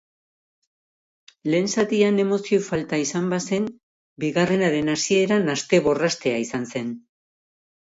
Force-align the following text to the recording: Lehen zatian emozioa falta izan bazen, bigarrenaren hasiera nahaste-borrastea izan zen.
Lehen 1.53 1.69
zatian 1.75 2.17
emozioa 2.23 2.63
falta 2.69 2.99
izan 3.03 3.29
bazen, 3.35 3.69
bigarrenaren 4.25 4.91
hasiera 4.97 5.41
nahaste-borrastea 5.47 6.43
izan 6.49 6.69
zen. 6.75 6.93